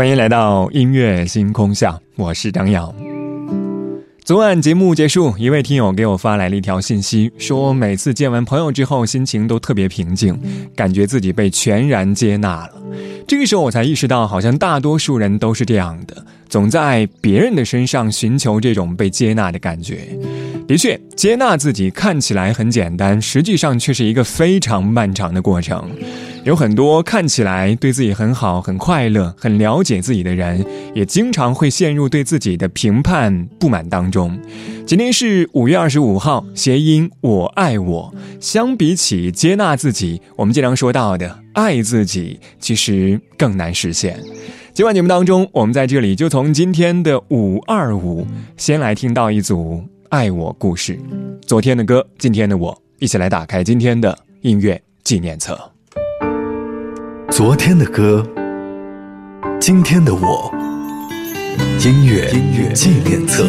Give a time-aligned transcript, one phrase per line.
[0.00, 2.90] 欢迎来到音乐星空下，我是张瑶。
[4.24, 10.40] 昨晚节目结束，一位听友给我发来了一条信息，说每次见完朋友之后，心情都特别平静，
[10.74, 12.72] 感觉自己被全然接纳了。
[13.28, 20.08] 这个时候，我才意识到，好像大多数人都是这样的，总在别人的身上寻求这种被接纳的感觉。
[20.66, 25.90] 的确，接纳自己看起来很简单，实际上却是一个非常漫长的过程。
[26.42, 34.38] 有很多看起来对自己很好、很快乐、很了解自己的人，也经常会陷入对自己的评判不满当中。
[34.86, 38.14] 今天是五月二十五号，谐音“我爱我”。
[38.40, 44.18] 相比起接纳自己，我们经常说到的爱自己，其实更难实现。
[44.72, 50.98] 今晚节目当中，我们在这里就从今天的五二五，先来听到一组爱我故事。
[51.46, 55.69] 昨天的歌，今天的我，一起来打开今天的音乐纪念册。
[57.30, 58.26] 昨天的歌，
[59.60, 60.52] 今天的我，
[61.78, 63.44] 音乐音乐纪念册。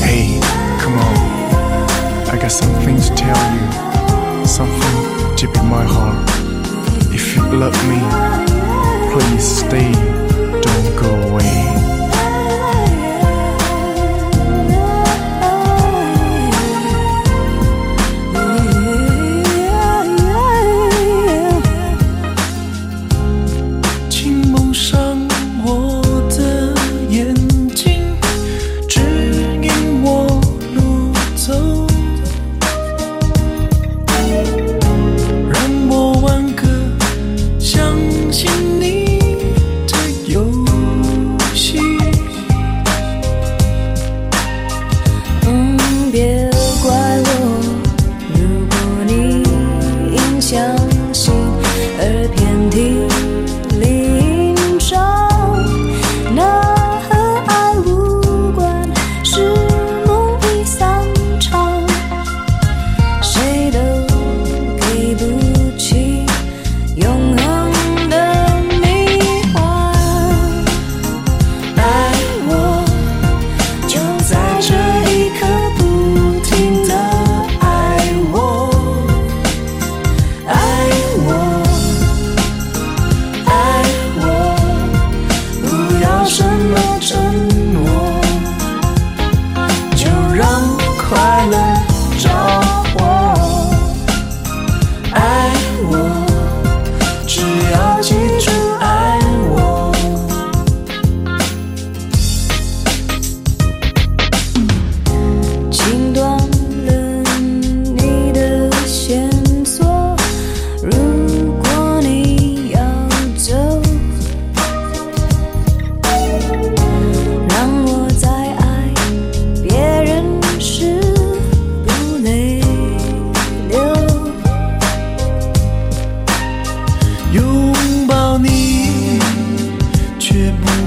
[0.00, 0.40] Hey,
[0.78, 1.16] come on,
[2.30, 6.16] I got something to tell you, something deep in my heart.
[7.12, 7.98] If you love me,
[9.12, 9.92] please stay,
[10.62, 11.81] don't go away.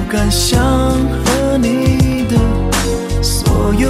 [0.05, 2.38] 不敢想和你的
[3.23, 3.89] 所有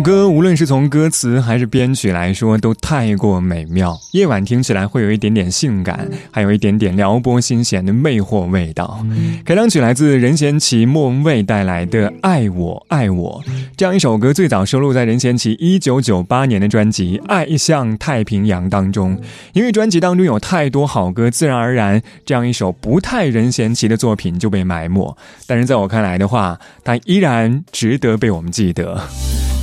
[0.00, 4.00] 首歌无论是从歌词还是编曲来说，都太过美妙。
[4.12, 9.04] 夜晚听起来会有一点点性感，还有一点点撩拨心弦的魅惑味道。
[9.44, 13.42] 开场曲来自任贤齐、莫文蔚带来的《爱我爱我》
[13.76, 19.20] 这样一首歌，最早收录在任贤齐一九九八年的专辑《爱向太平洋》当中。
[19.52, 25.14] 因为专辑当中有太多好歌，自然而然这样一首不太任贤齐的作品就被埋没。
[25.46, 28.98] 但是在我看来的话，它依然值得被我们记得。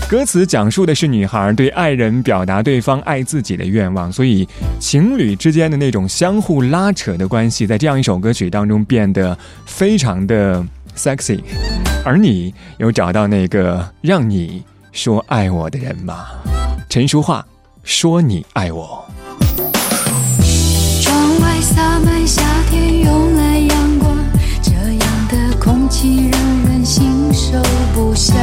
[0.09, 4.47] 歌词讲述的是女孩对爱人表达对方爱自己的愿望，所以
[4.79, 10.65] 情侣之间的那种相互拉扯的关系，在这样一首歌曲当中变得非常的
[10.95, 11.41] sexy。
[12.05, 14.63] 而你有找到那个让你
[14.93, 16.27] 说爱我的人吗？
[16.87, 17.45] 陈淑桦
[17.83, 19.05] 说你爱我。
[21.01, 24.17] 窗外洒满夏天慵懒阳光，
[24.61, 27.61] 这样的空气让人心收
[27.93, 28.33] 不下。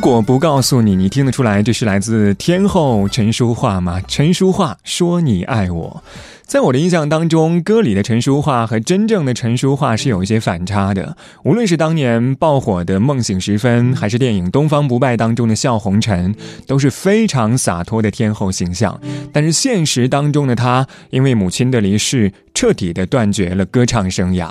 [0.00, 4.00] 果不告诉你，你听得出来这是来自天后陈淑桦吗？
[4.08, 6.02] 陈淑桦说你爱我。
[6.46, 11.16] 在我的印象当中，歌里的陈淑桦和真正的陈淑桦是有一些反差的。
[11.44, 16.34] 无论是当年爆火的《梦醒时分》，还是电影《东方不败》当中的笑红尘，
[16.66, 18.98] 都是非常洒脱的天后形象。
[19.32, 24.50] 但是现实当中的她，因为母亲的离世，彻底的断绝了歌唱生涯。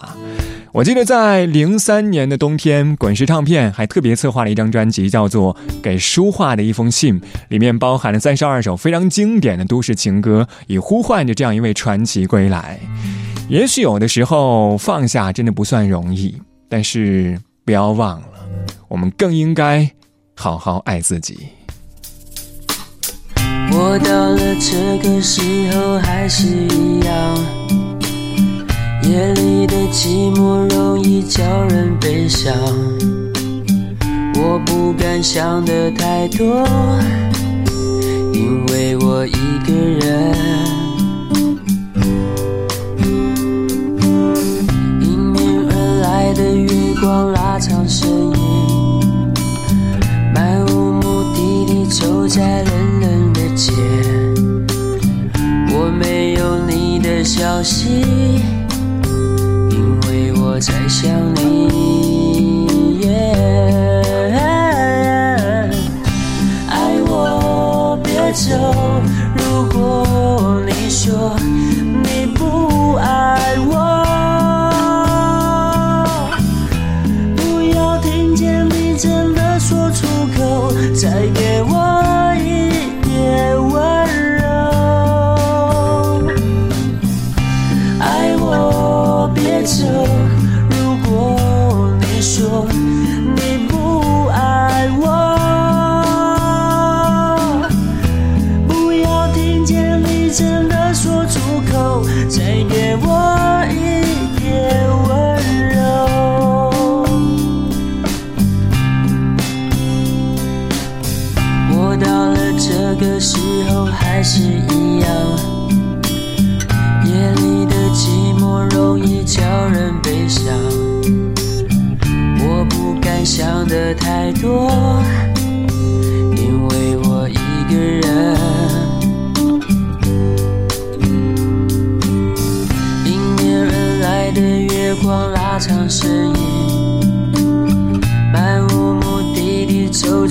[0.71, 12.79] 我记得在零三年的冬天，滚石唱片还特别策划了一张专辑，叫做《给书画的一封信》，里面包含了三十二首非常经典的都市情歌，以呼唤着这样一位传奇归来。
[13.47, 18.27] 也许有的时候放下真的不算容易，但是不要忘了，
[18.87, 19.89] 我们更应该
[20.35, 21.47] 好好爱自己。
[23.71, 27.88] 我到了这个时候还是一样。
[29.03, 32.53] 夜里的寂寞容易叫人悲伤，
[34.35, 36.67] 我不敢想的太多，
[38.33, 39.31] 因为我一
[39.65, 40.78] 个人。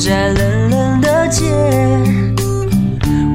[0.09, 1.45] 在冷冷的街，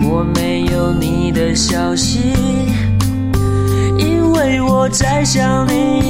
[0.09, 2.33] 我没有你的消息，
[3.95, 6.02] 因为我在想你。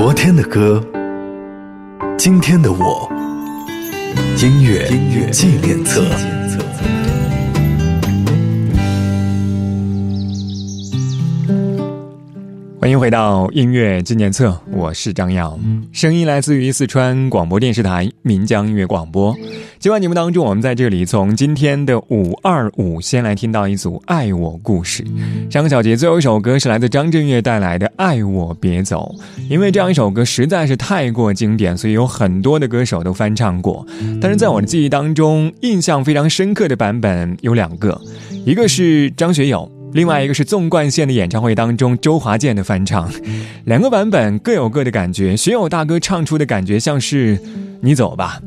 [0.00, 0.80] 昨天的歌，
[2.16, 3.10] 今天的我，
[4.40, 6.37] 音乐音乐纪念册。
[12.88, 15.60] 欢迎回到音乐纪念册，我是张扬，
[15.92, 19.36] 声音来自于四川广播电视台岷江音乐广播。
[19.78, 25.04] 今晚节目当中，我们在这里从今天的五二五先来听到一组爱我故事。
[25.50, 29.14] 上个小节最后一首歌是来自张震岳带来的《爱我别走》，
[29.50, 33.86] 因为这样一首歌实在是太过经典，所以有很多的歌手都翻唱过。
[34.18, 38.00] 但是在我的记忆当中，印象非常深刻的版本有两个，
[38.46, 39.70] 一个是张学友。
[39.92, 43.10] 另外一个是纵贯线的演唱会当中，周华健的翻唱，
[43.64, 45.36] 两个版本各有各的感觉。
[45.36, 47.38] 学友大哥唱出的感觉像是
[47.80, 48.38] “你走吧”，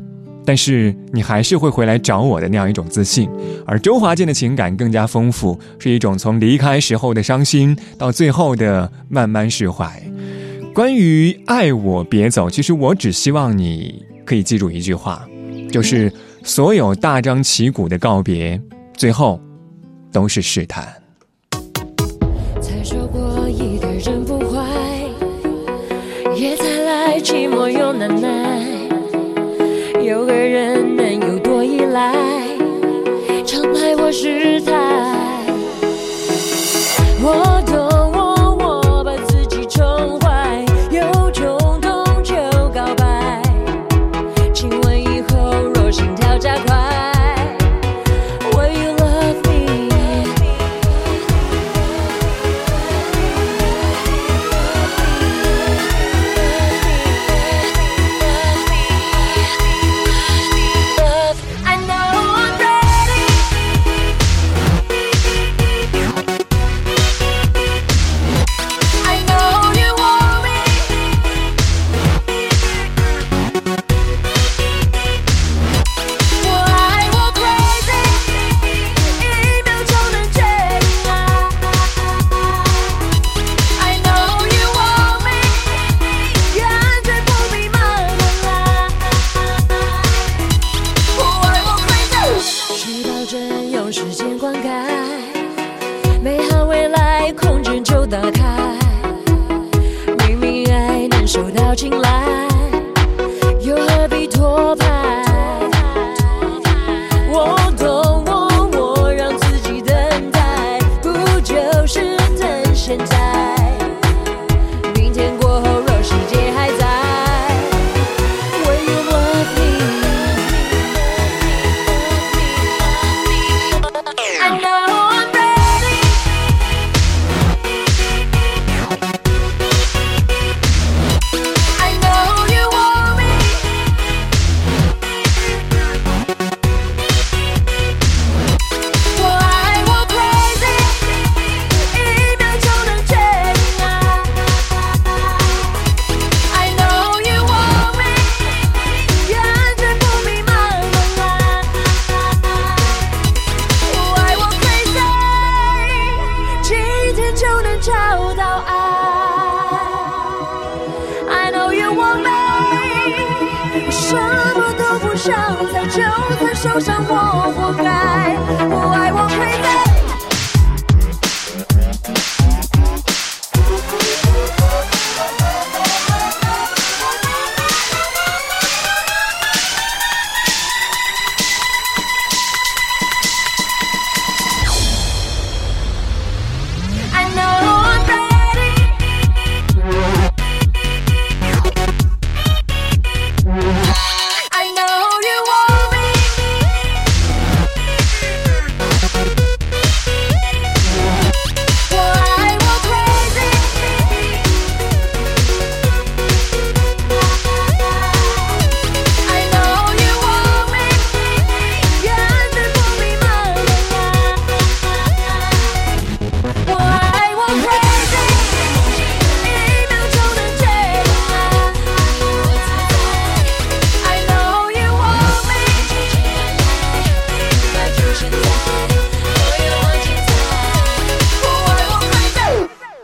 [0.46, 3.26] 但是你还是会回来找我的那样一种自信；
[3.66, 10.00] 而周华健的情感更加丰富，是一种从离开时候的伤心到最后的慢慢释怀。
[10.72, 15.26] 关于爱我别走，其实我只希望你可以记住一句话，
[15.70, 16.10] 就是
[16.44, 18.58] 所有大张旗鼓的告别，
[18.96, 19.40] 最后
[20.12, 21.01] 都是试探。
[28.08, 28.31] 寞又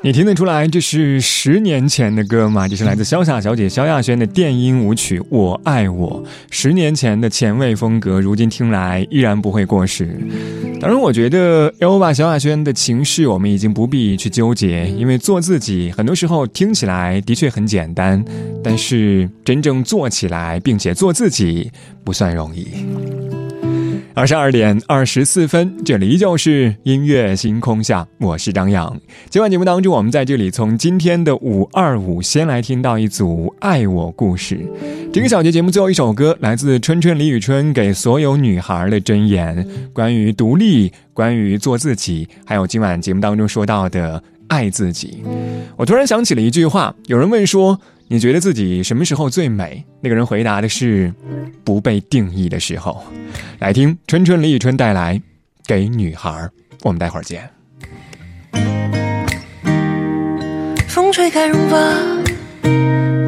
[0.08, 2.66] 你听得出来这是十年前的歌吗？
[2.66, 6.24] 这是来自潇洒小姐萧亚轩的电音舞曲《我爱我》。
[6.48, 10.18] 十年前的前卫风格，如今听来依然不会过时。
[10.80, 18.24] 当然，我觉得 Elva 萧亚轩的情绪，我们已经不必去纠结，因为做自己，很多时候听起来的确很简单，
[18.64, 21.70] 但是真正做起来，并且做自己，
[22.02, 22.66] 不算容易。
[24.18, 29.00] 二十二点二十四分，这里依旧是音乐星空下，我是张扬。
[29.30, 34.58] 今晚节目当中，我们在这里从今天的五二五先来听到一组爱我故事。
[35.12, 45.22] 这个小节节目最后一首歌来自春春李宇春给所有女孩的箴言，关于独立，关于做自己，还有今晚节目当中说到的爱自己。
[45.76, 47.80] 我突然想起了一句话，有人问说。
[48.10, 49.84] 你觉得自己什么时候最美？
[50.00, 51.12] 那个人回答的是
[51.62, 53.04] 不被定义的时候。
[53.58, 55.16] 来听春春李宇春带来
[55.66, 56.30] 《给女孩》，
[56.82, 57.50] 我们待会儿见。
[60.86, 61.76] 风吹开绒发，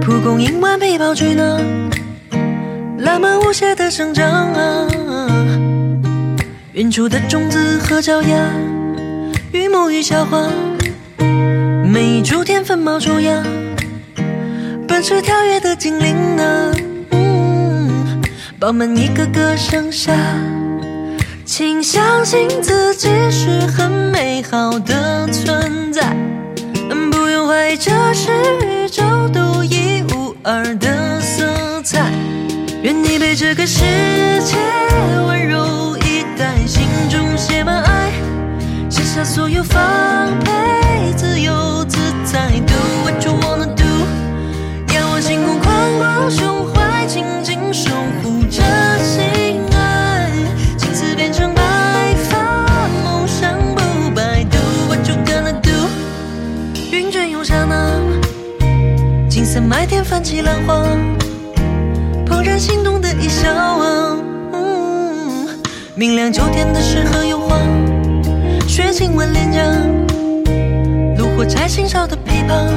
[0.00, 1.60] 蒲公英顽皮跑去哪？
[3.00, 4.88] 浪漫无邪的生长啊！
[6.72, 8.50] 远处的种子和脚丫，
[9.52, 10.50] 与沐浴小花，
[11.84, 13.44] 每一株天分冒出芽。
[15.02, 16.72] 是跳跃的精灵呢？
[17.10, 18.22] 嗯，
[18.58, 20.12] 饱满一个个盛夏，
[21.44, 26.14] 请相信自己是很美好的存在，
[27.10, 28.30] 不用怀疑这是
[28.62, 32.12] 宇宙独一无二的色彩。
[32.82, 33.80] 愿你被这个世
[34.44, 34.56] 界
[35.26, 38.12] 温柔以待，心中写满爱，
[38.90, 39.80] 卸下所有防
[40.44, 42.79] 备，自由自在，Do
[45.90, 47.90] 星空宽广，胸怀紧紧守
[48.22, 48.62] 护着
[49.02, 50.30] 心爱，
[50.78, 51.62] 青丝变成白
[52.28, 52.38] 发，
[53.02, 54.44] 梦想不败。
[54.44, 55.70] Do what you gonna do？
[56.92, 58.00] 云卷又刹那，
[59.28, 60.74] 金色麦田泛起浪花，
[62.26, 64.16] 怦然心动的一笑啊。
[65.96, 67.58] 明亮秋天的诗和油画，
[68.66, 69.60] 雪亲吻脸颊，
[71.18, 72.70] 炉火柴心烧的琵琶。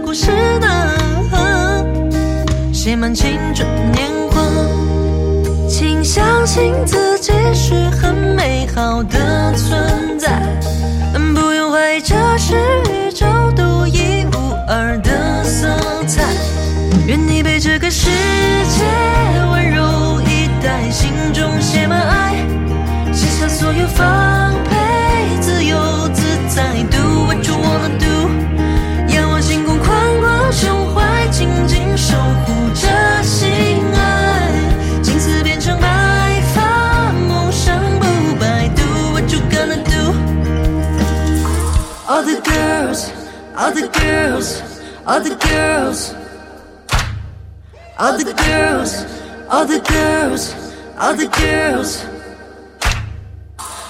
[0.00, 0.30] 故事，
[2.88, 4.40] 写满青春年华，
[5.68, 10.40] 请相信自己是很美好的存在，
[11.12, 12.56] 不用怀疑这是
[12.88, 15.68] 宇宙独一无二的色
[16.06, 16.24] 彩。
[17.06, 18.86] 愿你被这个世界
[19.52, 22.36] 温柔以待，心中写满爱，
[23.12, 26.82] 卸下所有防备，自由自在
[43.57, 44.61] girls, all the girls,
[45.07, 46.13] all the girls,
[47.97, 49.05] all the girls,
[49.49, 50.55] all the girls,
[50.97, 52.05] all the girls,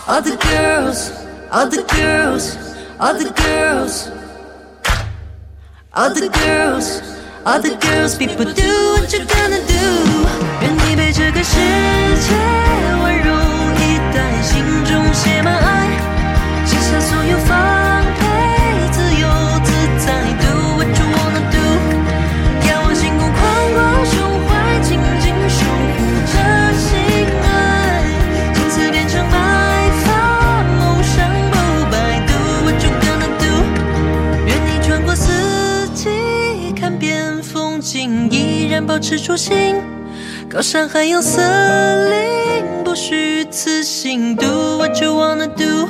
[0.07, 1.11] all the girls,
[1.51, 2.57] all the girls,
[2.99, 4.11] all the girls.
[5.95, 7.03] All the girls,
[7.45, 10.25] all the girls, people do what you're gonna do。
[10.61, 12.33] 愿你被这个世界
[13.03, 13.29] 温柔
[13.77, 15.66] 以待，心中写满
[39.08, 39.74] 保持初心。
[40.50, 41.42] 高山海洋森
[42.10, 44.36] 林，不虚此行。
[44.36, 45.88] Do what you wanna do。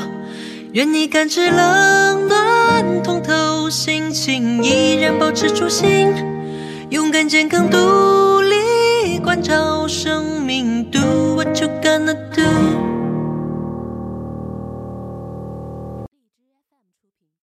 [0.71, 6.15] 愿你感知冷暖，通透心情，依然保持初心。
[6.91, 10.89] 勇敢健康独立，关照生命。
[10.89, 12.88] Do what you gonna do。